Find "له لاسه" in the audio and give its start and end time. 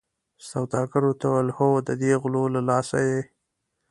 2.55-2.97